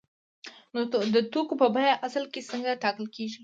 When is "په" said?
1.97-2.01